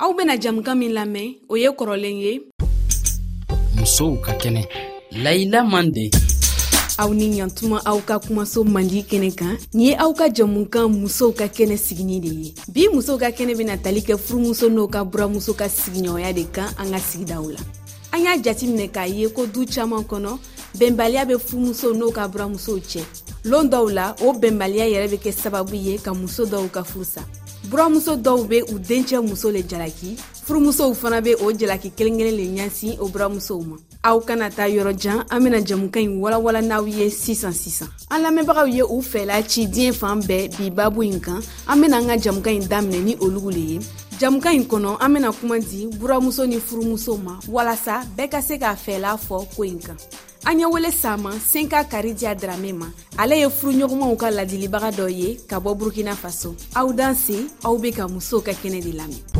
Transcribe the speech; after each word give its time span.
aw 0.00 0.14
bena 0.14 0.36
jamukan 0.38 0.78
min 0.78 0.92
lamɛn 0.94 1.30
o 1.48 1.54
ye 1.56 1.68
kɔrɔlen 1.78 2.16
ye 2.24 2.32
musow 3.76 4.14
ka 4.24 4.32
kɛnɛ 4.40 4.62
layila 5.24 5.60
mande 5.72 6.04
aw 7.02 7.10
ni 7.18 7.26
ɲantuma 7.36 7.78
aw 7.90 7.98
ka 8.08 8.14
kumaso 8.24 8.62
mandi 8.64 9.00
kɛnɛ 9.10 9.30
kan 9.38 9.56
nin 9.74 9.86
ye 9.86 9.96
aw 9.98 10.12
ka 10.18 10.28
jamukan 10.30 10.86
musow 11.00 11.32
ka 11.38 11.46
kɛnɛ 11.48 11.76
sigini 11.86 12.20
de 12.20 12.28
ye 12.42 12.54
bi 12.72 12.86
musow 12.94 13.18
ka 13.18 13.28
kɛnɛ 13.30 13.56
bena 13.58 13.76
tali 13.76 14.00
kɛ 14.00 14.16
furumuso 14.18 14.68
n'o 14.70 14.86
ka 14.92 15.02
buramuso 15.02 15.52
ka 15.58 15.66
sigiɲɔgɔnya 15.68 16.32
de 16.34 16.44
kan 16.44 16.70
an 16.78 16.90
ka 16.92 16.98
sigidaw 16.98 17.42
la 17.52 17.58
an 18.12 18.22
y'a 18.22 18.38
jati 18.38 18.68
minɛ 18.68 18.92
k'a 18.92 19.06
ye 19.08 19.26
ko 19.30 19.46
du 19.46 19.66
caaman 19.66 20.04
kɔnɔ 20.06 20.38
bɛnbaliya 20.78 21.26
be 21.26 21.34
furumuso 21.38 21.90
n'o 21.92 22.12
ka 22.14 22.28
buramusow 22.28 22.78
cɛ 22.78 23.02
loon 23.44 23.66
dɔw 23.68 23.90
la 23.92 24.14
o 24.22 24.30
bɛnbaliya 24.32 24.86
yɛrɛ 24.94 25.10
be 25.10 25.16
kɛ 25.18 25.32
sababu 25.32 25.74
ye 25.74 25.98
ka 25.98 26.14
muso 26.14 26.46
dɔw 26.46 26.70
ka 26.70 26.82
furusa 26.84 27.24
buramuso 27.68 28.16
dɔw 28.16 28.48
be 28.48 28.58
u 28.72 28.78
dencɛ 28.78 29.20
muso 29.20 29.50
le 29.50 29.62
jalaki 29.62 30.16
furumusow 30.44 30.92
fana 30.94 31.20
be 31.22 31.34
o 31.34 31.52
jalaki 31.52 31.90
kelen 31.96 32.16
kelen 32.18 32.36
le 32.36 32.44
ɲasi 32.56 32.96
o 33.00 33.04
buramusow 33.12 33.60
ma 33.68 33.76
aw 34.04 34.18
kana 34.28 34.48
ta 34.50 34.64
yɔrɔjan 34.68 35.26
an 35.30 35.42
bena 35.44 35.60
jamuka 35.60 36.00
ɲi 36.00 36.08
walawala 36.22 36.60
n'aw 36.62 36.84
ye 36.86 37.10
sisan 37.10 37.52
sisan 37.52 37.88
an 38.10 38.22
lamɛnbagaw 38.24 38.66
ye 38.74 38.80
u 38.82 39.02
fɛla 39.12 39.42
ci 39.48 39.66
diɲɛ 39.66 39.92
fan 39.94 40.20
bɛɛ 40.22 40.56
bi 40.58 40.70
babu 40.70 41.02
ɲi 41.02 41.20
kan 41.20 41.42
an 41.66 41.80
bena 41.80 41.96
an 41.98 42.06
ka 42.08 42.16
jamuka 42.16 42.50
ɲi 42.50 42.66
daminɛ 42.68 43.04
ni 43.04 43.14
olugu 43.20 43.50
le 43.52 43.60
ye 43.60 43.78
jamuka 44.18 44.48
ɲi 44.56 44.64
kɔnɔ 44.66 44.96
an 45.00 45.12
bena 45.14 45.32
kuma 45.32 45.58
di 45.60 45.86
buramuso 46.00 46.46
ni 46.48 46.56
furumuso 46.60 47.18
ma 47.22 47.38
walasa 47.48 48.00
bɛɛ 48.16 48.30
ka 48.30 48.40
se 48.40 48.56
k'a 48.56 48.74
fɛla 48.76 49.18
fɔ 49.18 49.44
koo 49.54 49.64
ɲi 49.64 49.84
kan 49.84 49.96
an 50.48 50.58
ye 50.60 50.64
wele 50.66 50.92
saama 50.92 51.32
sen 51.40 51.68
k'a 51.68 51.84
kari 51.84 52.14
diya 52.16 52.32
dirame 52.34 52.70
ma 52.78 52.86
ale 53.20 53.36
ye 53.38 53.48
furuɲɔgɔnmaw 53.48 54.14
ka 54.20 54.28
ladilibaga 54.36 54.90
dɔ 54.98 55.06
ye 55.20 55.28
ka 55.50 55.56
bɔ 55.64 55.70
burukina 55.78 56.14
faso 56.22 56.48
aw 56.80 56.88
danse 56.98 57.36
aw 57.66 57.74
be 57.82 57.90
ka 57.98 58.04
musow 58.08 58.40
ka 58.46 58.52
kɛnɛ 58.60 58.80
de 58.86 58.92
lamɛn 58.98 59.37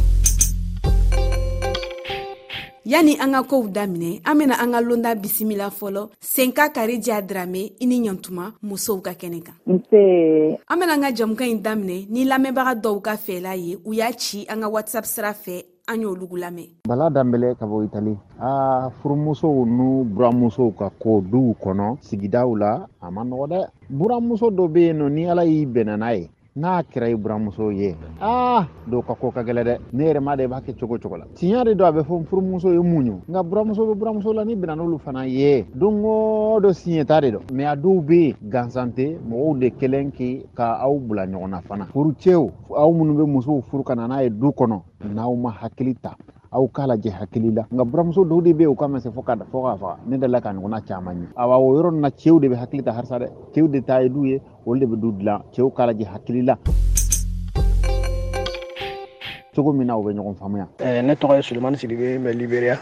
yani 2.89 3.19
an 3.21 3.33
ka 3.37 3.43
kow 3.45 3.69
daminɛ 3.69 4.23
an 4.25 4.39
bena 4.39 4.55
an 4.63 4.73
ka 4.73 4.81
londa 4.81 5.13
bisimila 5.15 5.69
fɔlɔ 5.71 6.09
senka 6.21 6.71
kari 6.73 6.97
diya 6.99 7.21
dirame 7.21 7.77
i 7.81 7.85
ni 7.87 8.01
ɲantuma 8.01 8.55
musow 8.63 9.01
ka 9.05 9.11
kɛnɛ 9.13 9.43
kan 9.45 9.55
an 10.67 10.79
bena 10.81 10.93
an 10.95 11.03
ka 11.03 11.13
jamuka 11.15 11.45
ɲi 11.45 11.61
daminɛ 11.61 12.07
ni 12.09 12.25
lamɛnbaga 12.25 12.75
dɔw 12.83 13.01
ka 13.05 13.13
fɛla 13.17 13.53
ye 13.61 13.77
u 13.85 13.93
y'a 13.93 14.11
ci 14.17 14.47
an 14.49 14.61
ka 14.63 14.69
whatsapp 14.69 15.05
sira 15.05 15.33
fɛ 15.33 15.63
an 15.89 16.01
y'olugu 16.01 16.39
lamɛn 16.41 16.69
bala 16.89 17.11
danbɛlɛ 17.11 17.59
ka 17.59 17.67
bɔ 17.67 17.85
itali 17.85 18.17
a 18.41 18.89
furumusow 19.03 19.67
n'u 19.69 20.05
buramusow 20.05 20.73
ka 20.79 20.89
ko 20.99 21.21
duw 21.21 21.53
kɔnɔ 21.61 21.99
sigidaw 22.01 22.57
la 22.59 22.87
a 23.03 23.11
ma 23.11 23.23
nɔgɔ 23.23 23.47
dɛ 23.49 23.61
buramuso 23.91 24.49
dɔ 24.51 24.69
be 24.73 24.81
yen 24.87 24.99
nɔ 24.99 25.13
ni 25.13 25.25
ala 25.27 25.45
y'i 25.45 25.67
bɛnna 25.67 25.97
n'a 25.99 26.15
ye 26.17 26.29
n'a 26.57 26.83
kɛra 26.83 27.09
i 27.11 27.15
buramuso 27.15 27.71
ye 27.71 27.95
aa 28.21 28.67
do 28.87 29.03
ka 29.03 29.15
ko 29.15 29.31
ka 29.31 29.43
gɛlɛ 29.43 29.63
dɛ 29.65 29.77
ne 29.93 30.05
yɛrɛ 30.05 30.21
ma 30.21 30.33
i 30.37 30.47
b'a 30.47 30.61
kɛ 30.65 30.75
cogo 30.79 30.99
cogo 30.99 31.17
la 31.17 31.27
tiɲa 31.35 31.65
de 31.65 31.75
don 31.75 31.87
a 31.89 31.93
bɛ 31.93 32.03
fɔ 32.07 32.25
furumuso 32.25 32.73
ye 32.73 32.79
mun 32.81 33.07
ye 33.07 33.13
nka 33.29 33.43
buramuso 33.45 33.85
bɛ 33.87 33.95
buramuso 33.99 34.33
la 34.35 34.45
ni 34.45 34.57
bɛnna 34.57 34.77
n'olu 34.77 34.99
fana 34.99 35.25
ye 35.31 35.67
don 35.75 36.03
o 36.05 36.59
don 36.61 36.73
siɲɛta 36.73 37.21
de 37.21 37.31
don 37.33 37.43
mɛ 37.53 37.65
a 37.73 37.77
dɔw 37.77 38.01
bɛ 38.03 38.15
yen 38.15 38.37
gansan 38.51 38.93
tɛ 38.93 39.19
mɔgɔw 39.29 39.59
de 39.61 39.71
kelen 39.77 40.11
kɛ 40.13 40.45
ka 40.55 40.79
aw 40.81 40.99
bila 40.99 41.27
ɲɔgɔn 41.27 41.51
na 41.51 41.61
fana 41.61 41.85
furucɛw 41.87 42.51
aw 42.75 42.91
minnu 42.93 43.15
bɛ 43.15 43.27
musow 43.27 43.61
furu 43.69 43.83
ka 43.85 43.95
na 43.95 44.07
n'a 44.09 44.23
ye 44.23 44.29
du 44.31 44.49
kɔnɔ 44.51 44.81
n'aw 45.05 45.35
ma 45.37 45.51
hakili 45.53 45.95
ta 46.01 46.17
aw 46.51 46.65
k'a 46.73 46.87
lajɛ 46.87 47.11
hakili 47.13 47.51
la 47.55 47.67
nka 47.71 47.85
buramuso 47.85 48.25
dɔw 48.25 48.41
de 48.43 48.53
be 48.55 48.65
u 48.65 48.75
ka 48.75 48.87
mɛsɛ 48.89 49.13
fɔ 49.13 49.21
ka 49.23 49.37
faga 49.53 49.99
ne 50.07 50.17
dala 50.17 50.41
ka 50.41 50.49
ɲɔgɔnna 50.53 50.81
caaman 50.89 51.21
ye 51.21 51.29
awa 51.37 51.59
o 51.61 51.75
yɔrɔ 51.77 52.01
na 52.01 52.09
cɛɛw 52.09 52.41
de 52.41 52.49
be 52.49 52.55
hakili 52.57 52.83
ta 52.85 52.93
harisa 52.93 53.19
dɛ 53.21 53.29
cɛɛw 53.53 53.71
de 53.71 53.81
ta 53.83 53.99
ye 54.03 54.09
du 54.09 54.25
ye 54.25 54.41
olu 54.65 54.81
de 54.81 54.87
be 54.87 54.97
du 54.97 55.13
dilan 55.13 55.43
cɛɛw 55.53 55.71
k'a 55.71 55.87
lajɛ 55.93 56.05
hakili 56.09 56.43
la 56.47 56.57
cogo 59.55 59.73
min 59.77 59.87
na 59.87 59.97
u 59.99 60.03
be 60.05 60.15
ɲɔgɔn 60.15 60.37
faamuya 60.41 60.67
ne 61.05 61.13
tɔgɔ 61.13 61.37
ye 61.37 61.43
sulemani 61.45 61.77
sidibe 61.77 62.17
bɛ 62.17 62.33
liberiya 62.35 62.79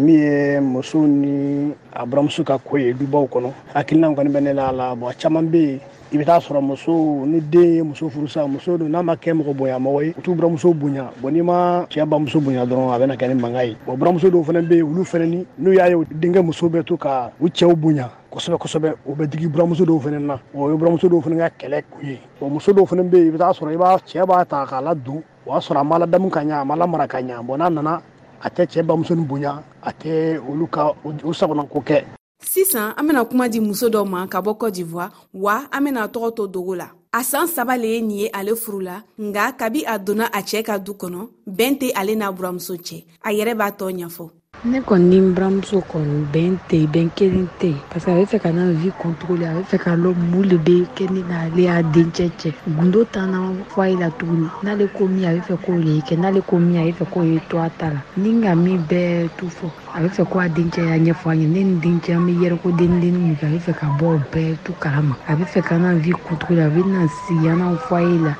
min 0.00 0.14
ye 0.18 0.60
muso 0.60 1.04
ni 1.04 1.74
a 1.92 2.06
buramuso 2.06 2.42
ka 2.46 2.56
ko 2.56 2.76
ye 2.78 2.94
dubaw 2.94 3.28
kɔnɔ 3.28 3.50
hakilinaw 3.74 4.14
kɔni 4.16 4.30
bɛ 4.32 4.40
ne 4.42 4.52
la 4.54 4.70
la 4.72 4.94
bɔn 4.94 5.12
caaman 5.20 5.50
be 5.50 5.78
i 6.14 6.18
bɛ 6.18 6.24
taa 6.26 6.40
sɔrɔ 6.40 6.60
muso 6.60 7.24
ni 7.26 7.40
den 7.40 7.72
ye 7.74 7.82
muso 7.82 8.06
furu 8.10 8.28
sa 8.28 8.46
muso 8.46 8.76
don 8.76 8.90
n'a 8.90 9.02
ma 9.02 9.14
kɛ 9.16 9.32
mɔgɔ 9.32 9.54
bonya 9.56 9.78
mɔgɔ 9.80 10.04
ye 10.04 10.14
u 10.18 10.20
t'u 10.20 10.34
buramuso 10.36 10.74
bonya 10.76 11.08
bɔn 11.22 11.30
n'i 11.32 11.40
ma 11.42 11.86
cɛ 11.88 12.04
bamuso 12.06 12.36
bonya 12.38 12.66
dɔrɔn 12.68 12.92
a 12.92 12.98
bɛna 13.00 13.16
kɛ 13.16 13.28
ni 13.32 13.40
mankan 13.40 13.64
ye 13.64 13.76
wa 13.86 13.96
buramuso 13.96 14.28
dɔw 14.28 14.44
fana 14.44 14.60
bɛ 14.60 14.74
yen 14.76 14.82
olu 14.92 15.04
fana 15.06 15.24
ni 15.24 15.46
n'u 15.58 15.72
y'a 15.72 15.88
ye 15.88 15.96
denkɛ 16.20 16.42
muso 16.44 16.68
bɛ 16.68 16.84
to 16.86 16.98
ka 16.98 17.30
u 17.40 17.46
cɛw 17.48 17.74
bonya 17.74 18.10
kosɛbɛ 18.30 18.56
kosɛbɛ 18.60 18.94
o 19.08 19.12
bɛ 19.14 19.26
digi 19.26 19.46
buramuso 19.48 19.86
dɔw 19.86 20.00
fana 20.02 20.18
na 20.20 20.34
o 20.54 20.70
ye 20.70 20.76
buramuso 20.76 21.08
dɔw 21.08 21.22
fana 21.24 21.48
ka 21.48 21.66
kɛlɛ 21.66 21.82
kun 21.90 22.04
ye 22.06 22.20
wa 22.40 22.48
muso 22.50 22.72
dɔw 22.72 22.86
fana 22.86 23.02
bɛ 23.04 23.16
yen 23.24 23.28
i 23.28 23.30
bɛ 23.30 23.38
taa 23.38 23.52
sɔrɔ 23.52 23.72
i 23.72 23.76
b'a 23.78 23.96
cɛ 24.04 24.26
b'a 24.26 24.44
ta 24.46 24.66
k'a 24.66 24.82
ladon 24.84 25.22
o 25.46 25.54
y'a 25.54 25.60
sɔrɔ 25.60 25.80
a 25.80 25.84
ma 25.84 25.98
ladamu 25.98 26.28
ka 26.30 26.40
ɲɛ 26.42 26.52
a 26.60 26.64
ma 26.64 26.76
lamara 26.76 27.06
ka 27.08 27.18
ɲɛ 27.22 27.40
bɔn 27.46 27.56
n'a 27.58 27.70
nana 27.72 28.02
a 28.42 28.48
tɛ 28.50 28.66
cɛ 28.66 28.82
bamuso 28.84 29.14
ni 29.16 29.24
bonya 29.24 29.62
a 29.82 29.90
tɛ 29.92 30.38
olu 30.46 30.66
ka 30.68 30.92
u 31.24 31.32
sagonako 31.32 31.80
kɛ 31.82 32.04
sisan 32.46 32.92
an 32.96 33.06
bena 33.06 33.22
kuma 33.28 33.46
di 33.48 33.58
muso 33.60 33.86
dɔ 33.94 34.02
ma 34.12 34.20
ka 34.32 34.38
bɔ 34.44 34.52
cote 34.60 34.74
d'ivoire 34.76 35.10
wa 35.44 35.54
an 35.74 35.84
bena 35.84 36.02
tɔgɔ 36.12 36.28
to 36.36 36.44
dogo 36.54 36.74
la 36.80 36.88
a 37.12 37.20
saan 37.30 37.46
saba 37.54 37.74
le 37.82 37.88
ye 37.94 38.00
nin 38.00 38.18
ye 38.22 38.26
ale 38.38 38.52
furu 38.62 38.80
la 38.88 38.96
nga 39.28 39.44
kabi 39.60 39.80
a 39.86 39.94
donna 40.06 40.26
a 40.26 40.40
cɛɛ 40.48 40.62
ka 40.68 40.74
du 40.86 40.92
kɔnɔ 41.00 41.22
bɛn 41.56 41.72
tɛ 41.80 41.88
ale 42.00 42.12
n'a 42.16 42.28
buramuso 42.36 42.74
cɛ 42.86 42.98
a 43.22 43.30
yɛrɛ 43.36 43.54
b'a 43.60 43.68
tɔ 43.78 43.86
ɲɛfɔ 43.98 44.26
ne 44.64 44.78
kɔni 44.80 45.04
ni 45.08 45.18
n 45.18 45.34
buramuso 45.34 45.80
kɔni 45.90 46.22
bɛn 46.32 46.52
tɛ 46.68 46.76
yen 46.76 46.86
bɛn 46.92 47.10
kelen 47.16 47.48
tɛ 47.58 47.66
yen 47.66 47.80
parce 47.90 48.04
que 48.04 48.10
a 48.12 48.14
bɛ 48.14 48.24
fɛ 48.30 48.38
ka 48.42 48.50
na 48.52 48.70
vi 48.70 48.90
kɔntorole 48.94 49.42
a 49.50 49.54
bɛ 49.58 49.62
fɛ 49.66 49.76
k'a 49.82 49.96
lɔn 49.96 50.14
mun 50.30 50.44
le 50.48 50.56
bɛ 50.58 50.86
kɛ 50.94 51.10
ne 51.10 51.20
n'ale 51.26 51.58
y'a 51.62 51.82
dencɛ 51.82 52.30
cɛ 52.38 52.52
gundo 52.78 53.04
tanna 53.10 53.38
fɔye 53.74 53.98
la 53.98 54.08
tuguni 54.10 54.46
n'ale 54.62 54.86
ko 54.94 55.08
min 55.08 55.24
a 55.24 55.32
bɛ 55.34 55.40
fɛ 55.42 55.56
k'o 55.66 55.74
le 55.84 55.98
kɛ 56.06 56.16
n'ale 56.16 56.40
ko 56.46 56.58
min 56.60 56.76
a 56.78 56.84
bɛ 56.86 56.94
fɛ 56.94 57.04
k'o 57.12 57.24
ye 57.32 57.40
to 57.48 57.58
a 57.58 57.68
ta 57.76 57.90
la 57.90 58.00
ni 58.14 58.40
ka 58.42 58.54
min 58.54 58.78
bɛɛ 58.86 59.30
tu 59.36 59.46
fɔ 59.50 59.66
a 59.94 59.98
bɛ 59.98 60.08
fɛ 60.14 60.24
ko 60.30 60.38
a 60.38 60.48
dencɛ 60.48 60.78
y'a 60.86 60.98
ɲɛfɔ 61.10 61.26
a 61.26 61.34
ɲɛ 61.34 61.46
ne 61.48 61.64
ni 61.64 61.80
dencɛ 61.82 62.12
an 62.16 62.22
bɛ 62.22 62.32
yɛrɛ 62.44 62.56
ko 62.62 62.68
denidenni 62.70 63.18
min 63.18 63.34
kɛ 63.34 63.46
a 63.46 63.50
bɛ 63.50 63.58
fɛ 63.66 63.72
ka 63.76 63.86
bɔ 63.98 64.06
o 64.14 64.20
bɛɛ 64.30 64.56
tu 64.64 64.72
kalama 64.78 65.16
a 65.28 65.32
bɛ 65.34 65.44
fɛ 65.44 65.60
ka 65.64 65.76
na 65.78 65.92
vi 65.94 66.12
kɔntorole 66.12 66.62
a 66.62 66.70
bɛ 66.70 66.86
na 66.86 67.06
sigi 67.26 67.48
an 67.48 67.58
na 67.58 67.74
fɔye 67.88 68.14
la 68.24 68.34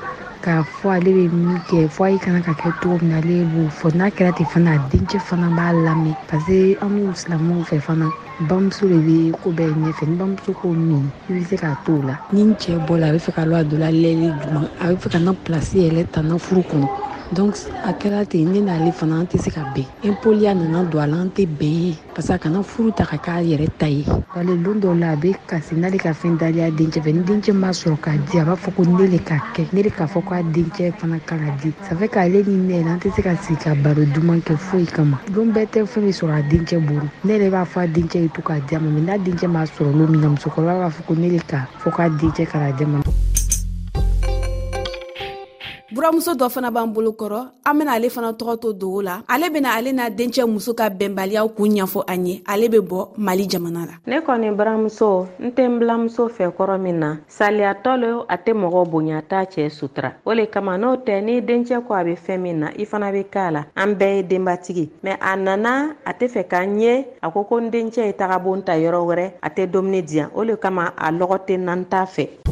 k'a 0.45 0.59
fɔ 0.75 0.87
ale 0.95 1.11
bɛ 1.17 1.23
min 1.37 1.57
kɛ 1.69 1.77
fɔ 1.95 2.01
ale 2.07 2.17
kana 2.23 2.39
ka 2.47 2.53
kɛ 2.61 2.69
cogo 2.81 2.97
min 3.01 3.09
na 3.11 3.17
ale 3.21 3.35
b'o 3.51 3.63
fɔ 3.79 3.87
n'a 3.97 4.05
kɛra 4.15 4.35
ten 4.37 4.45
fana 4.53 4.69
a 4.75 4.79
dencɛ 4.89 5.17
fana 5.27 5.47
b'a 5.57 5.71
lamɛn 5.85 6.15
paseke 6.29 6.77
an 6.83 6.89
b'u 6.97 7.13
silamɛw 7.21 7.61
fɛ 7.69 7.77
fana 7.85 8.05
bamuso 8.49 8.83
de 8.91 8.97
bɛ 9.07 9.15
ko 9.41 9.47
bɛɛ 9.57 9.73
ɲɛfɛ 9.83 10.03
ni 10.09 10.15
bamuso 10.21 10.51
ko 10.59 10.65
min 10.87 11.05
i 11.27 11.31
e 11.31 11.31
bɛ 11.35 11.39
se 11.49 11.55
k'a 11.61 11.73
to 11.85 11.93
la 12.07 12.15
ni 12.33 12.41
n 12.49 12.51
cɛ 12.61 12.71
bɔ 12.85 12.93
a 13.05 13.13
bɛ 13.13 13.19
fɛ 13.25 13.31
ka 13.35 13.41
lɔ 13.49 13.55
a 13.61 13.63
dɔ 13.71 13.75
la 13.83 13.87
lɛli 14.03 14.27
jumɛn 14.43 14.69
a 14.81 14.85
bɛ 14.89 14.95
fɛ 15.03 15.07
ka 15.13 15.19
na 15.19 15.31
pilasi 15.43 15.75
yɛlɛ 15.89 16.01
ta 16.13 16.19
na 16.21 16.33
ka 16.37 16.43
furu 16.45 16.61
kɔnɔ 16.71 16.87
donc 17.31 17.55
a 17.85 17.93
kɛra 17.93 18.25
ten 18.25 18.45
ne 18.51 18.59
n'ale 18.59 18.91
fana 18.91 19.19
an 19.21 19.25
tɛ 19.27 19.37
se 19.39 19.49
ka 19.51 19.63
bɛn 19.73 19.85
impoliya 20.03 20.53
nana 20.53 20.83
don 20.83 20.99
a 21.01 21.07
la 21.07 21.17
an 21.21 21.31
tɛ 21.35 21.47
bɛn 21.47 21.71
ye 21.87 21.95
parce 22.13 22.27
que 22.27 22.33
a 22.33 22.37
kana 22.37 22.61
furu 22.63 22.91
ta 22.93 23.05
ka 23.05 23.17
k'a 23.17 23.41
yɛrɛ 23.41 23.67
ta 23.77 23.85
ye 23.87 24.03
wale 24.35 24.53
loon 24.55 24.79
dɔw 24.79 24.99
la 24.99 25.11
a 25.11 25.15
be 25.15 25.35
kasi 25.47 25.75
n'ale 25.75 25.97
ka 25.99 26.09
fɛn 26.13 26.37
daliya 26.37 26.71
dencɛ 26.71 27.01
fɛ 27.01 27.13
ni 27.13 27.21
dencɛ 27.23 27.53
m'a 27.53 27.69
sɔrɔ 27.71 27.97
k'a 28.01 28.17
di 28.31 28.37
a 28.39 28.45
b'a 28.45 28.55
fɔ 28.55 28.69
ko 28.75 28.83
ne 28.83 29.07
le 29.07 29.17
ka 29.19 29.37
kɛ 29.55 29.65
ne 29.73 29.83
le 29.83 29.89
k'a 29.89 30.07
fɔ 30.07 30.21
k'a 30.23 30.43
dencɛ 30.51 30.93
fana 30.97 31.17
ka 31.19 31.35
ka 31.37 31.49
di 31.61 31.71
ça 31.89 31.95
fait 31.95 32.07
k'ale 32.11 32.43
ni 32.47 32.55
ne 32.55 32.73
yɛrɛ 32.83 32.89
an 32.93 32.97
tɛ 32.99 33.15
se 33.15 33.21
ka 33.21 33.35
sigi 33.37 33.59
ka 33.61 33.75
baro 33.75 34.03
duman 34.13 34.39
kɛ 34.41 34.55
foyi 34.57 34.85
kama 34.85 35.19
loon 35.33 35.51
bɛɛ 35.53 35.67
tɛ 35.71 35.85
fɛn 35.85 36.05
be 36.05 36.11
sɔrɔ 36.11 36.33
a 36.33 36.41
dencɛ 36.49 36.79
boro 36.87 37.07
ne 37.25 37.31
yɛrɛ 37.37 37.49
b'a 37.49 37.65
fɔ 37.65 37.79
a 37.81 37.87
dencɛ 37.87 38.21
ye 38.21 38.27
to 38.33 38.41
k'a 38.41 38.59
di 38.67 38.75
a 38.75 38.79
ma 38.79 38.89
ma 38.89 38.99
n'a 38.99 39.17
dencɛ 39.23 39.47
m'a 39.49 39.63
sɔrɔ 39.65 39.91
lo 39.95 40.07
min 40.07 40.21
na 40.21 40.27
musokɔrɔba 40.29 40.81
b'a 40.87 40.89
fɔ 40.91 41.01
ko 41.07 41.13
ne 41.15 41.29
le 41.29 41.39
ka 41.45 41.67
fɔ 41.79 41.89
k'a 41.95 42.09
dencɛ 42.19 42.45
ka 42.47 42.59
na 42.59 42.71
di 42.75 42.83
a 42.83 42.87
ma 42.87 43.01
buramuso 46.03 46.33
dɔ 46.35 46.49
fana 46.51 46.67
b'an 46.69 46.91
bolo 46.91 47.11
kɔrɔ 47.15 47.39
an 47.63 47.79
bena 47.79 47.93
ale 47.95 48.09
fana 48.11 48.31
tɔgɔ 48.35 48.59
to 48.59 48.73
dogo 48.73 49.01
la 49.01 49.23
ale 49.25 49.49
bena 49.49 49.69
ale 49.79 49.93
n'a 49.93 50.09
dencɛ 50.09 50.43
muso 50.45 50.73
ka 50.73 50.89
bɛnbaliyaw 50.89 51.47
kun 51.55 51.69
ɲafɔ 51.71 52.03
an 52.07 52.25
ye 52.27 52.43
ale 52.45 52.67
be 52.67 52.79
bɔ 52.81 53.07
mali 53.17 53.47
jamana 53.47 53.85
la 53.87 53.93
ne 54.05 54.19
kɔni 54.19 54.51
buramuso 54.53 55.27
n 55.39 55.51
tɛ 55.51 55.63
n 55.63 55.79
bilamuso 55.79 56.27
fɛ 56.27 56.51
kɔrɔ 56.57 56.77
min 56.81 56.99
na 56.99 57.17
saliyatɔ 57.29 57.97
lo 58.01 58.25
a 58.27 58.35
tɛ 58.37 58.51
mɔgɔ 58.51 58.89
bonya 58.91 59.21
t'a 59.21 59.45
cɛɛ 59.45 59.69
sutura 59.69 60.11
o 60.25 60.33
le 60.33 60.45
kama 60.47 60.77
n'o 60.77 60.97
tɛ 61.07 61.21
n'i 61.23 61.39
dencɛ 61.41 61.79
ko 61.87 61.93
a 61.95 62.03
be 62.03 62.15
fɛɛn 62.15 62.39
min 62.41 62.59
na 62.59 62.67
i 62.77 62.83
fana 62.83 63.09
be 63.13 63.23
k'a 63.23 63.51
la 63.53 63.63
an 63.77 63.93
bɛɛ 63.95 64.15
ye 64.15 64.23
denbatigi 64.23 64.89
mɛn 65.05 65.17
a 65.21 65.37
nana 65.37 65.95
a 66.05 66.11
tɛ 66.13 66.27
fɛ 66.27 66.47
k'an 66.49 66.81
ye 66.81 67.05
a 67.23 67.31
ko 67.31 67.43
ko 67.45 67.59
n 67.61 67.69
dencɛ 67.71 68.05
ye 68.07 68.11
tagabon 68.11 68.61
ta 68.65 68.73
yɔrɔ 68.73 68.99
wɛrɛ 69.07 69.31
a 69.41 69.47
tɛ 69.49 69.71
domuni 69.71 70.01
diyan 70.03 70.31
o 70.35 70.43
le 70.43 70.57
kama 70.57 70.91
a 70.97 71.09
lɔgɔ 71.11 71.37
tɛ 71.47 71.57
nan 71.59 71.85
t'a 71.85 72.03
fɛ 72.03 72.42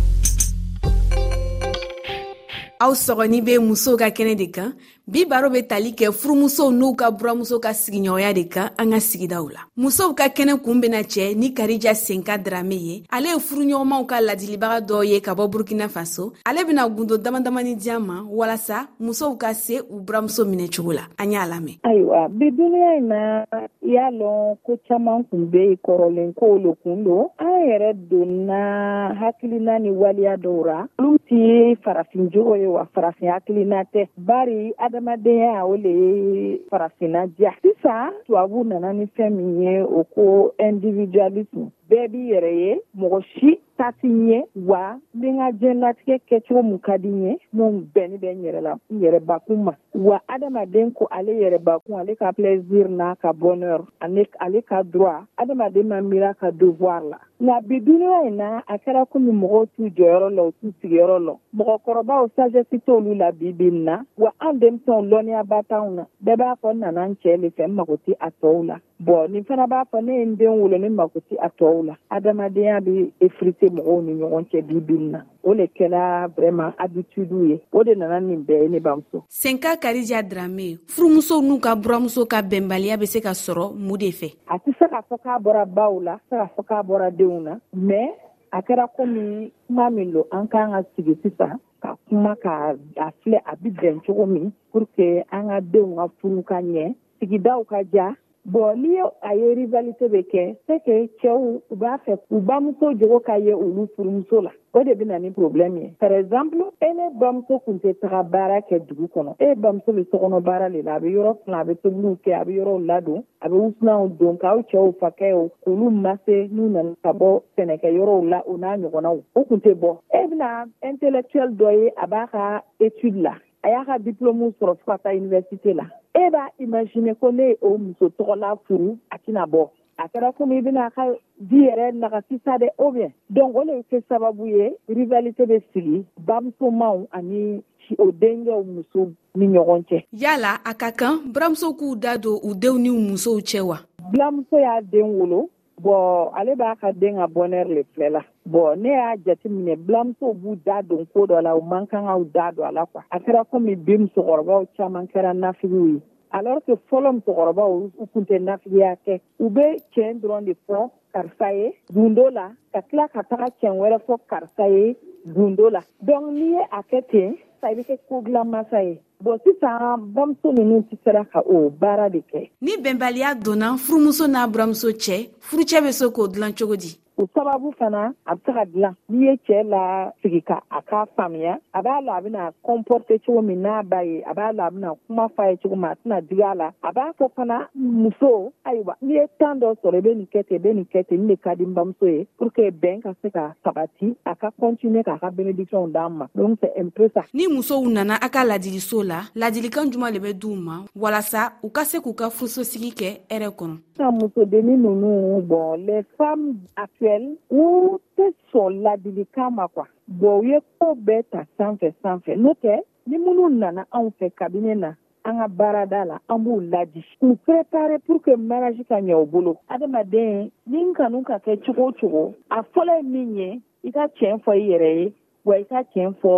aw 2.83 2.91
sɔgɔni 3.05 3.39
bɛ 3.47 3.53
musow 3.67 3.95
ka 4.01 4.07
kɛnɛ 4.17 4.33
de 4.41 4.47
kan 4.55 4.69
bi 5.07 5.25
baro 5.25 5.49
be 5.49 5.63
tali 5.65 5.91
kɛ 5.97 6.11
furumusow 6.13 6.69
n'u 6.71 6.93
ka 6.95 7.09
buramuso 7.11 7.59
ka 7.59 7.73
sigiɲɔgɔnya 7.73 8.33
de 8.35 8.43
kan 8.47 8.69
an 8.77 8.91
ka 8.91 8.99
sigidaw 8.99 9.49
la 9.49 9.59
musow 9.75 10.13
ka 10.13 10.29
kɛnɛ 10.29 10.61
kuun 10.61 10.79
bena 10.81 11.01
cɛ 11.01 11.33
ni 11.35 11.49
karija 11.57 11.95
senka 11.97 12.37
darame 12.37 12.77
ye 12.77 13.01
ale 13.09 13.33
ye 13.33 13.39
furuɲɔgɔnmaw 13.41 14.05
ka 14.05 14.21
ladilibaga 14.21 14.79
dɔ 14.85 15.01
ye 15.09 15.19
ka 15.19 15.33
bɔ 15.33 15.49
burkina 15.49 15.89
faso 15.89 16.33
ale 16.45 16.63
bena 16.67 16.85
gundo 16.87 17.17
dama 17.17 17.41
damani 17.41 17.75
diyan 17.81 17.99
ma 18.05 18.21
walasa 18.29 18.89
musow 18.99 19.35
ka 19.41 19.53
se 19.55 19.81
u 19.81 19.99
buramuso 20.05 20.45
minɛcogo 20.45 20.93
la 20.93 21.07
an 21.17 21.31
y'a 21.31 21.49
lamɛn 21.49 21.81
ayiwa 21.81 22.29
bi 22.29 22.51
duniɲa 22.51 22.93
yi 22.93 23.01
na 23.01 23.45
y'a 23.81 24.11
lɔn 24.13 24.57
ko 24.61 24.77
caaman 24.87 25.25
kun 25.31 25.47
be 25.49 25.65
yen 25.65 25.77
kɔrɔlen 25.81 26.33
kow 26.37 26.53
lo 26.61 26.77
kun 26.83 27.03
do 27.03 27.25
an 27.39 27.65
yɛrɛ 27.65 27.97
donna 28.07 29.15
hakilina 29.17 29.79
ni 29.81 29.89
waliya 29.89 30.37
dɔw 30.37 30.61
ra 30.63 30.85
olu 30.99 31.17
tɛ 31.27 31.73
farafin 31.81 32.29
jogo 32.29 32.53
ye 32.55 32.67
wa 32.67 32.85
farafin 32.93 33.33
hakilina 33.33 33.81
tɛ 33.91 34.05
bari 34.17 34.73
adamadenya 34.91 35.63
o 35.65 35.73
le 35.83 35.91
ye 36.03 36.59
farafinna 36.69 37.27
diya 37.27 37.53
sisan 37.61 38.11
tubabu 38.25 38.63
nana 38.63 38.93
ni 38.93 39.05
fɛn 39.15 39.29
min 39.37 39.61
ye 39.63 39.73
o 39.97 40.03
ko 40.13 40.25
individualisme 40.67 41.65
bɛɛ 41.91 42.07
b'i 42.11 42.19
yɛrɛ 42.31 42.51
ye 42.63 42.71
mɔgɔ 42.99 43.17
si 43.35 43.59
ta 43.77 43.91
ti 43.99 44.07
ɲɛ 44.07 44.39
wa 44.69 44.81
n 44.95 44.99
bɛ 45.21 45.27
n 45.33 45.37
ka 45.41 45.47
diɲɛlatigɛ 45.61 46.17
kɛcogo 46.29 46.61
mun 46.63 46.79
ka 46.85 46.97
di 46.97 47.09
n 47.09 47.23
ye 47.25 47.35
mun 47.59 47.83
bɛnni 47.95 48.15
bɛ 48.23 48.29
n 48.35 48.43
yɛrɛ 48.45 48.61
la 48.67 48.73
n 48.91 48.97
yɛrɛbakun 49.03 49.63
ma 49.65 49.73
wa 50.07 50.19
adamaden 50.29 50.91
ko 50.95 51.05
ale 51.11 51.33
yɛrɛbakun 51.43 51.99
ale 51.99 52.15
ka 52.15 52.31
plaisir 52.31 52.87
n'a 52.99 53.15
ka 53.21 53.33
bonheur 53.33 53.83
ani 54.01 54.23
ale 54.39 54.61
ka 54.61 54.81
droit 54.83 55.25
adamaden 55.37 55.87
ma 55.91 55.99
miiri 55.99 56.27
a 56.31 56.33
ka 56.33 56.51
devoir 56.51 57.01
la 57.09 57.17
nka 57.41 57.57
bi 57.67 57.79
duniya 57.81 58.27
in 58.27 58.37
na 58.37 58.61
a 58.69 58.77
kɛra 58.77 59.03
komi 59.11 59.31
mɔgɔw 59.41 59.65
t'u 59.75 59.89
jɔyɔrɔ 59.99 60.29
la 60.35 60.43
u 60.47 60.51
t'u 60.51 60.71
sigiyɔrɔ 60.81 61.17
la 61.25 61.35
mɔgɔkɔrɔbaw 61.61 62.29
sagɛsi 62.35 62.79
t'olu 62.85 63.15
la 63.17 63.31
bi 63.33 63.51
bi 63.51 63.65
in 63.67 63.83
na 63.83 63.97
wa 64.17 64.31
an 64.39 64.59
denmisɛnw 64.59 65.09
lɔnniyaba 65.13 65.61
t'anw 65.67 65.95
na 65.95 66.05
bɛɛ 66.23 66.37
b'a 66.37 66.55
fɔ 66.61 66.73
n 66.73 66.79
nana 66.79 67.09
n 67.09 67.15
cɛ 67.19 67.37
le 67.41 67.49
fɛ 67.49 67.67
n 67.67 67.73
mago 67.75 67.97
tɛ 68.07 68.15
a 68.21 68.29
tɔw 68.41 68.63
la 68.67 68.79
bɔn 69.03 69.31
nin 69.31 69.43
fana 69.43 69.67
b'a 69.67 69.83
fɔ 69.91 70.03
ne 70.05 70.13
ye 70.13 70.21
n 70.25 70.35
den 70.37 70.49
wolo 70.61 70.77
ne 70.77 70.89
mago 70.89 71.19
tɛ 71.19 71.35
a 71.41 71.49
tɔw 71.49 71.80
siraw 71.81 71.81
la 71.89 71.97
adamadenya 72.15 72.77
bɛ 72.85 72.93
efirite 73.25 73.65
mɔgɔw 73.75 73.99
ni 74.05 74.13
ɲɔgɔn 74.19 74.43
cɛ 74.49 74.57
bibili 74.67 75.07
na 75.13 75.19
o 75.47 75.53
le 75.53 75.65
kɛra 75.77 76.27
vraiment 76.35 76.73
habitude 76.77 77.33
ye 77.49 77.59
o 77.71 77.83
de 77.83 77.95
nana 77.95 78.19
nin 78.19 78.43
bɛɛ 78.47 78.63
ye 78.63 78.69
ne 78.69 78.79
bamuso 78.79 79.23
senka 79.27 79.75
karija 79.81 80.21
drame 80.29 80.79
furumusow 80.87 81.39
n'u 81.41 81.59
ka 81.59 81.75
buramuso 81.75 82.25
ka 82.27 82.41
bɛnbaliya 82.41 82.99
be 82.99 83.05
se 83.05 83.19
ka 83.21 83.31
sɔrɔ 83.31 83.73
mun 83.75 83.97
de 83.97 84.11
fɛ 84.11 84.33
a 84.47 84.57
tɛ 84.59 84.71
se 84.79 84.85
k'a 84.85 85.01
fɔ 85.09 85.17
k'a 85.23 85.39
bɔra 85.41 85.65
baw 85.65 85.99
la 86.01 86.15
se 86.29 86.35
k'a 86.35 86.49
fɔ 86.55 86.63
k'a 86.69 86.83
bɔra 86.83 87.11
denw 87.17 87.41
na 87.41 87.57
mais 87.73 88.13
a 88.53 88.61
kɛra 88.61 88.85
komi 88.97 89.51
kuma 89.67 89.89
min 89.91 90.11
lo 90.13 90.27
an 90.31 90.47
k'an 90.47 90.71
ka 90.73 90.83
sigi 90.95 91.17
sisan 91.23 91.57
ka 91.81 91.95
kuma 92.09 92.35
ka 92.43 92.73
a 92.97 93.11
filɛ 93.25 93.39
a 93.45 93.55
bi 93.55 93.69
bɛn 93.69 94.03
cogo 94.05 94.25
min 94.27 94.51
pour 94.71 94.85
que 94.95 95.23
an 95.31 95.47
ka 95.49 95.59
denw 95.61 95.95
ka 95.95 96.07
furu 96.21 96.43
ka 96.45 96.55
ɲɛ 96.61 96.93
sigidaw 97.19 97.63
ka 97.67 97.81
ja 97.93 98.13
bɔn 98.49 98.81
n'i 98.81 98.93
ye 98.95 99.03
a 99.21 99.35
ye 99.35 99.53
rivalité 99.55 100.07
bɛ 100.09 100.21
kɛ 100.31 100.55
c'est 100.67 100.79
que 100.85 101.07
cɛw 101.21 101.37
u 101.69 101.75
b'a 101.75 101.97
fɛ 102.05 102.17
u 102.31 102.39
bamuso 102.41 102.93
jogo 102.99 103.19
ka 103.19 103.35
ye 103.37 103.53
olu 103.53 103.85
furumuso 103.95 104.41
la 104.41 104.49
o 104.73 104.83
de 104.83 104.95
bɛ 104.97 105.05
na 105.05 105.17
ni 105.19 105.29
problème 105.29 105.77
ye 105.77 105.93
par 105.99 106.11
exemple 106.11 106.57
e 106.81 106.89
ne 106.93 107.09
bamuso 107.19 107.59
kun 107.63 107.77
tɛ 107.79 107.93
taga 107.99 108.23
baara 108.23 108.59
kɛ 108.61 108.79
dugu 108.87 109.05
kɔnɔ 109.13 109.35
e 109.37 109.53
bamuso 109.53 109.93
bɛ 109.93 110.05
sɔkɔnɔ 110.09 110.41
baara 110.43 110.69
le 110.69 110.81
la 110.81 110.95
a 110.95 110.99
bɛ 110.99 111.07
yɔrɔ 111.13 111.37
filan 111.45 111.59
a 111.61 111.65
bɛ 111.69 111.75
tobiliw 111.81 112.17
kɛ 112.25 112.31
a 112.41 112.45
bɛ 112.45 112.51
yɔrɔw 112.57 112.85
ladon 112.85 113.23
a 113.41 113.49
bɛ 113.49 113.53
wusulanw 113.61 114.09
don 114.17 114.37
k'aw 114.37 114.59
cɛw 114.71 114.91
fakɛw 114.99 115.49
k'olu 115.67 115.91
mase 115.91 116.49
n'u 116.51 116.67
nana 116.71 116.95
ka 117.03 117.13
bɔ 117.13 117.41
sɛnɛkɛyɔrɔw 117.57 118.27
la 118.29 118.39
o 118.47 118.57
n'a 118.57 118.77
ɲɔgɔnnaw 118.77 119.21
o 119.35 119.43
kun 119.43 119.59
tɛ 119.61 119.75
bɔ 119.75 119.97
e 120.17 120.25
bɛna 120.29 120.65
intellectuel 120.81 121.49
dɔ 121.53 121.69
ye 121.77 121.91
a 122.01 122.07
b'a 122.07 122.25
ka 122.31 122.63
étude 122.79 123.21
la 123.21 123.35
a 123.63 123.69
y'a 123.69 123.85
ka 123.85 123.97
diplôme 123.99 124.49
sɔrɔ 124.57 124.73
fo 124.81 124.85
ka 124.85 124.97
taa 124.97 125.11
université 125.13 125.73
la 125.75 125.85
e 126.13 126.19
eh 126.19 126.29
b'a 126.29 126.51
imagine 126.59 127.15
ko 127.15 127.31
ne 127.31 127.43
ye 127.47 127.55
o 127.61 127.77
muso 127.77 128.05
tɔgɔla 128.19 128.49
furu 128.67 128.89
a 129.11 129.17
tɛna 129.23 129.43
bɔ 129.51 129.61
a 129.97 130.07
kɛra 130.11 130.29
komi 130.37 130.55
i 130.57 130.61
bɛna 130.61 130.83
ka 130.95 131.03
di 131.49 131.57
yɛrɛ 131.65 131.85
nagasi 132.01 132.35
sa 132.45 132.53
dɛ 132.57 132.67
o 132.77 132.91
bien 132.91 133.13
donc 133.29 133.55
o 133.55 133.63
le 133.63 133.73
bɛ 133.79 133.83
kɛ 133.91 133.97
sababu 134.09 134.45
ye 134.47 134.75
rivalité 134.89 135.43
bɛ 135.51 135.57
sigi 135.73 136.05
bamusomaw 136.27 137.07
ani 137.17 137.63
o 137.97 138.05
denkɛw 138.23 138.59
musow 138.73 139.13
ni 139.35 139.45
ɲɔgɔn 139.47 139.81
cɛ. 139.89 140.03
yala 140.11 140.59
a 140.65 140.73
ka 140.73 140.91
kan 140.91 141.31
buramuso 141.33 141.71
k'u 141.79 141.95
da 141.99 142.17
don 142.17 142.39
u 142.43 142.51
denw 142.59 142.77
ni 142.77 142.89
u 142.89 142.99
musow 142.99 143.39
cɛ 143.39 143.61
wa. 143.65 143.77
bilamuso 144.11 144.57
y'a 144.59 144.81
den 144.81 145.07
wolo 145.17 145.49
bɔn 145.83 146.31
ale 146.37 146.55
b'a 146.55 146.75
ka 146.79 146.91
den 146.93 147.15
ka 147.17 147.27
bɔnɛri 147.35 147.73
le 147.75 147.81
filɛ 147.93 148.09
la 148.15 148.21
bɔn 148.51 148.81
ne 148.81 148.89
y'a 148.89 149.15
jate 149.25 149.45
minɛ 149.49 149.75
bilamusow 149.87 150.33
b'u 150.41 150.55
da 150.65 150.81
don 150.81 151.05
ko 151.11 151.25
dɔ 151.25 151.41
la 151.43 151.53
u 151.55 151.61
man 151.61 151.87
kan 151.87 152.05
kaw 152.05 152.23
da 152.35 152.51
don 152.51 152.67
a 152.67 152.71
la 152.71 152.85
kuwa 152.85 153.03
a 153.11 153.17
kɛra 153.19 153.41
komi 153.49 153.75
bi 153.85 153.93
musokɔrɔbaw 154.03 154.61
caaman 154.77 155.07
kɛra 155.11 155.31
nafigiw 155.33 155.87
ye 155.93 156.01
alors 156.33 156.61
que 156.65 156.73
fɔlɔ 156.89 157.09
musokɔrɔbaw 157.17 157.71
u 158.01 158.05
tun 158.13 158.25
tɛ 158.29 158.35
nafigiya 158.47 158.95
kɛ 159.05 159.13
u 159.39 159.49
be 159.49 159.65
tiɲɛ 159.93 160.19
dɔrɔn 160.21 160.45
de 160.45 160.53
fɔ 160.67 160.89
karisa 161.13 161.47
ye 161.57 161.67
gundo 161.93 162.29
la 162.33 162.45
ka 162.73 162.81
tila 162.87 163.07
ka 163.13 163.21
taga 163.23 163.47
tiɲɛ 163.57 163.73
wɛrɛ 163.81 163.97
fɔ 164.05 164.15
karisa 164.29 164.65
ye 164.69 164.95
gundo 165.35 165.69
la 165.71 165.81
donc 166.03 166.25
n'i 166.33 166.47
ye 166.55 166.61
a 166.71 166.81
kɛ 166.89 167.07
ten 167.11 167.37
sa 167.61 167.67
i 167.67 167.73
be 167.75 167.81
kɛ 167.83 167.97
ko 168.09 168.21
masa 168.43 168.79
ye 168.83 168.99
bon 169.23 169.37
sisan 169.45 169.97
bamuso 170.15 170.49
ninnu 170.55 170.77
tɛ 170.89 170.95
sera 171.03 171.21
ka 171.31 171.39
o 171.53 171.67
oh, 171.67 171.73
baara 171.81 172.07
de 172.13 172.21
kɛ 172.29 172.41
ni 172.65 172.73
bɛnbaliya 172.83 173.29
donna 173.45 173.67
furumuso 173.85 174.25
n'a 174.33 174.41
buramuso 174.51 174.89
cɛ 175.03 175.17
furucɛ 175.45 175.77
bɛ 175.85 175.91
se 175.97 176.05
k'o 176.15 176.23
dilan 176.33 176.53
cogo 176.59 176.75
di 176.83 176.91
o 177.21 177.27
sababu 177.33 177.71
fana 177.77 178.13
a 178.25 178.35
bɛ 178.35 178.39
se 178.45 178.51
ka 178.53 178.65
dilan 178.65 178.95
n'i 179.09 179.25
ye 179.27 179.33
cɛɛ 179.45 179.63
la 179.69 179.81
sigi 180.21 180.41
ka 180.41 180.57
a 180.69 180.81
k'a 180.81 181.03
faamuya 181.15 181.53
a 181.73 181.81
b'a 181.81 182.01
la 182.01 182.15
a 182.17 182.21
bɛna 182.21 182.49
kɔnpɔrite 182.65 183.21
cogo 183.25 183.41
min 183.41 183.61
n'a 183.61 183.83
b'a 183.83 184.01
ye 184.03 184.23
a 184.25 184.33
b'a 184.33 184.51
la 184.53 184.65
a 184.67 184.71
bɛna 184.71 184.95
kuma 185.07 185.27
f'a 185.37 185.49
ye 185.51 185.57
cogo 185.63 185.75
min 185.75 185.85
a 185.91 185.93
tɛna 185.95 186.21
digi 186.21 186.41
a 186.51 186.55
la 186.55 186.71
a 186.83 186.91
b'a 186.91 187.13
fɔ 187.19 187.29
fana 187.35 187.67
muso 187.75 188.53
ayiwa 188.65 188.95
n'i 189.01 189.13
ye 189.19 189.25
tan 189.39 189.59
dɔ 189.59 189.75
sɔrɔ 189.83 189.97
i 189.97 190.01
bɛ 190.07 190.15
nin 190.17 190.27
kɛ 190.33 190.43
ten 190.47 190.55
i 190.55 190.59
bɛ 190.65 190.73
nin 190.75 190.85
kɛ 190.93 191.07
ten 191.07 191.17
nin 191.19 191.27
de 191.27 191.35
ka 191.37 191.55
di 191.55 191.63
n 191.65 191.73
bamuso 191.75 192.07
ye 192.11 192.27
pour 192.37 192.51
que 192.51 192.71
bɛn 192.71 193.01
ka 193.03 193.13
se 193.21 193.29
ka 193.29 193.45
sabati 193.65 194.15
a 194.25 194.35
ka 194.35 194.49
kɔntiniye 194.61 195.03
k'a 195.05 195.19
ka 195.19 195.29
benedictionw 195.29 195.87
d'an 195.91 196.09
ma 196.13 196.25
donc 196.35 196.57
c'est 196.61 196.73
un 196.81 196.89
peu 196.89 197.09
ça 197.13 197.23
ni 197.33 197.47
musow 197.47 197.85
nana 197.87 198.15
a 198.21 198.29
ka 198.29 198.43
ladiliso 198.43 199.03
la 199.03 199.21
ladilikan 199.35 199.91
juman 199.91 200.11
le 200.13 200.19
bɛ 200.19 200.33
di 200.33 200.47
u 200.47 200.55
ma 200.55 200.83
walasa 200.97 201.51
u 201.63 201.69
ka 201.69 201.83
se 201.85 201.97
k'u 201.99 202.13
ka 202.15 202.29
furusosigi 202.29 202.91
kɛ 202.91 203.09
hɛrɛ 203.29 203.49
kɔnɔ 203.49 204.01
musodennin 204.11 204.81
ninnu 204.81 205.41
bɔn 205.45 205.85
les 205.85 206.03
femmes 206.17 206.55
actuelles 206.75 207.10
fidèles 207.11 207.35
u 207.49 207.99
tɛ 208.17 208.23
sɔn 208.51 208.81
ladilikan 208.83 209.53
ma 209.55 209.67
kuwa 209.67 209.87
bɔn 210.19 210.39
u 210.39 210.43
ye 210.49 210.57
ko 210.79 210.87
bɛɛ 211.05 211.23
ta 211.31 211.45
sanfɛ 211.57 211.89
sanfɛ 212.01 212.33
n'o 212.35 212.53
tɛ 212.63 212.79
ni 213.07 213.17
minnu 213.17 213.49
nana 213.59 213.83
anw 213.91 214.09
fɛ 214.19 214.27
kabini 214.37 214.75
na 214.77 214.91
an 215.27 215.37
ka 215.39 215.47
baarada 215.47 216.05
la 216.07 216.17
an 216.29 216.43
b'u 216.43 216.59
laji 216.71 217.01
k'u 217.19 217.35
prépare 217.47 217.99
pour 218.07 218.21
que 218.21 218.35
mariage 218.35 218.83
ka 218.89 218.95
ɲɛ 218.99 219.15
u 219.23 219.25
bolo 219.25 219.57
adamaden 219.69 220.49
ni 220.67 220.93
kanu 220.93 221.23
ka 221.23 221.37
kɛ 221.45 221.53
cogo 221.65 221.89
o 221.89 221.93
cogo 221.99 222.33
a 222.49 222.61
fɔlɔ 222.63 222.95
ye 223.01 223.09
min 223.13 223.35
ye 223.35 223.61
i 223.83 223.91
ka 223.91 224.03
tiɲɛ 224.15 224.37
fɔ 224.43 224.51
i 224.61 224.69
yɛrɛ 224.69 224.89
ye 224.99 225.13
wa 225.45 225.55
i 225.57 225.63
ka 225.65 225.79
tiɲɛ 225.93 226.13
fɔ 226.21 226.33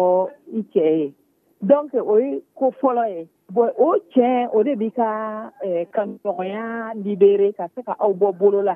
i 0.59 0.61
cɛ 0.73 0.85
ye 0.99 1.13
donc 1.63 1.93
o 1.93 2.17
ye 2.19 2.41
ko 2.55 2.65
fɔlɔ 2.81 3.03
ye 3.13 3.27
bɔn 3.55 3.69
o 3.79 3.87
tiɲɛ 4.15 4.49
o 4.53 4.63
de 4.63 4.75
b'i 4.75 4.89
ka 4.91 5.07
eh, 5.65 5.85
kanuɲɔgɔnya 5.93 6.65
libere 7.05 7.47
ka 7.57 7.67
se 7.75 7.81
ka 7.87 7.93
aw 7.99 8.11
bɔ 8.13 8.29
bolo 8.39 8.61
la 8.61 8.75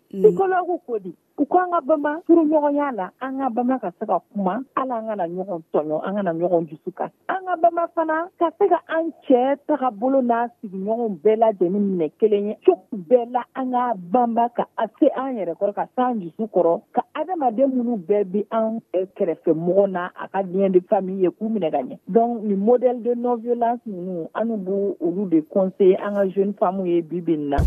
psikologu 0.11 0.75
hmm. 0.75 0.85
ko 0.85 0.93
di 0.99 1.11
u 1.41 1.45
ko 1.47 1.57
an 1.57 1.71
ka 1.73 1.79
bama 1.81 2.19
furuɲɔgɔnya 2.27 2.87
la 2.95 3.05
an 3.23 3.39
ka 3.39 3.47
bama 3.55 3.79
ka 3.81 3.89
se 3.97 4.05
ka 4.05 4.19
kuma 4.31 4.59
hali 4.75 4.91
an 4.93 5.07
kana 5.07 5.25
ɲɔgɔn 5.31 5.61
tɔɲɔ 5.71 5.97
an 6.05 6.13
kana 6.17 6.31
ɲɔgɔn 6.37 6.63
dusu 6.69 6.91
ka 6.91 7.05
an 7.31 7.39
ka 7.47 7.55
bama 7.63 7.83
fana 7.95 8.15
ka 8.39 8.49
se 8.59 8.67
ka 8.67 8.79
an 8.89 9.05
cɛɛ 9.25 9.55
taga 9.67 9.89
bolo 9.99 10.21
n'a 10.21 10.47
sigiɲɔgɔn 10.59 11.11
bɛɛ 11.23 11.35
lajɛni 11.41 11.79
minɛ 11.79 12.11
kelen 12.19 12.45
ye 12.51 12.53
cogo 12.65 12.93
bɛɛ 13.09 13.31
la 13.31 13.43
an 13.55 13.71
ka 13.71 13.93
banba 14.13 14.49
ka 14.55 14.63
a 14.77 14.87
se 14.99 15.07
an 15.15 15.31
yɛrɛ 15.39 15.55
kɔrɔ 15.57 15.73
ka 15.75 15.85
s'an 15.95 16.19
dusu 16.21 16.43
kɔrɔ 16.51 16.81
ka 16.95 17.01
adamaden 17.15 17.71
minnu 17.77 17.95
bɛɛ 18.05 18.23
bi 18.31 18.43
an 18.51 18.81
kɛrɛfɛ 18.93 19.55
mɔgɔ 19.67 19.89
na 19.91 20.09
a 20.23 20.27
ka 20.27 20.43
diɲɛ 20.43 20.71
de 20.73 20.79
fami 20.91 21.19
ye 21.23 21.29
k'u 21.31 21.47
minɛ 21.55 21.71
ka 21.71 21.77
ɲɛ 21.81 21.97
donc 22.09 22.43
nin 22.43 22.59
modèle 22.59 23.01
de 23.03 23.15
non 23.15 23.39
violence 23.41 23.81
ninnu 23.87 24.27
an 24.35 24.51
b'u 24.65 24.97
olu 24.99 25.29
de 25.29 25.39
conseiller 25.55 26.03
an 26.05 26.15
ka 26.15 26.23
jeune 26.35 26.53
famiw 26.59 26.85
ye 26.85 27.01
bi 27.01 27.19
bi 27.21 27.35
na 27.37 27.57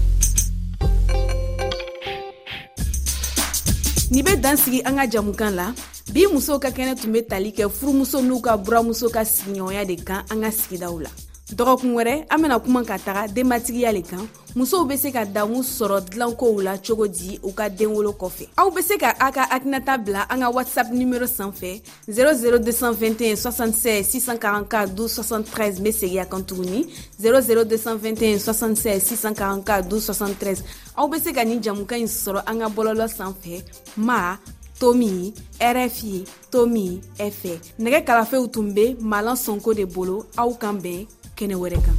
nin 4.14 4.23
be 4.23 4.38
dansigi 4.38 4.78
an 4.87 4.94
ka 4.99 5.06
jamukan 5.11 5.52
la 5.59 5.66
bi 6.14 6.23
musow 6.35 6.59
ka 6.62 6.71
kɛnɛ 6.76 6.94
tun 7.00 7.11
be 7.12 7.21
tali 7.30 7.50
kɛ 7.56 7.64
furumuso 7.76 8.18
n'u 8.23 8.37
ka 8.47 8.52
buramuso 8.64 9.06
ka 9.14 9.23
sigiɲɔgɔnya 9.35 9.85
de 9.90 9.97
kan 10.06 10.21
an 10.33 10.42
ka 10.44 10.50
sigidaw 10.59 10.94
la 11.04 11.11
dɔgɔkun 11.56 11.94
wɛrɛ 11.96 12.14
an 12.34 12.42
bena 12.42 12.58
kuma 12.61 12.84
ka 12.84 12.96
taga 12.99 13.26
denbatigiya 13.30 13.92
le 13.92 14.02
kan 14.02 14.26
musow 14.56 14.84
be 14.88 14.96
se 14.96 15.11
ka 15.12 15.25
damu 15.25 15.62
sɔrɔ 15.62 16.00
dilankow 16.11 16.61
la 16.62 16.76
cogo 16.78 17.06
di 17.06 17.38
u 17.42 17.52
ka 17.52 17.68
denwolo 17.68 18.12
kɔfɛ 18.14 18.49
aw 18.58 18.70
be 18.70 18.82
se 18.82 18.99
ka 18.99 19.14
a 19.20 19.30
ka 19.32 19.46
hakilinata 19.50 19.96
bila 20.04 20.26
an 20.30 20.40
ka 20.40 20.50
whatsapp 20.50 20.90
nimero 20.90 21.26
san 21.28 21.52
fɛ 21.52 21.78
00221 22.08 23.37
66 23.37 24.06
644 24.26 24.94
1273 24.94 25.80
be 25.82 25.92
segiya 25.92 26.28
kan 26.28 26.42
tuguni 26.42 26.82
00221 27.20 28.38
66 28.38 29.14
644 29.14 29.82
1273 29.82 30.62
aw 30.96 31.06
be 31.06 31.18
se 31.20 31.32
ka 31.32 31.44
nin 31.44 31.62
jamuka 31.62 31.94
ɲi 31.94 32.08
sɔrɔ 32.11 32.42
an 32.46 32.58
ka 32.61 32.68
bɔlɔlɔ 32.68 33.08
san 33.14 33.32
fɛ 33.34 33.62
ma 33.96 34.37
tomi 34.80 35.32
rfi 35.61 36.25
tomi 36.50 37.00
fɛ 37.18 37.58
nɛgɛ 37.78 38.04
kalafew 38.04 38.50
tun 38.52 38.75
be 38.75 38.96
malan 39.00 39.37
sɔnko 39.37 39.75
de 39.75 39.84
bolo 39.84 40.26
aw 40.38 40.50
kan 40.58 40.80
bɛn 40.82 41.06
kene 41.38 41.54
wɛrɛ 41.60 41.78
kan 41.86 41.96